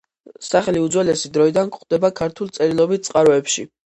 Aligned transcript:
სახელი 0.45 0.79
უძველესი 0.85 1.31
დროიდან 1.35 1.69
გვხვდება 1.77 2.11
ქართულ 2.21 2.51
წერილობით 2.57 3.07
წყაროებში. 3.11 3.67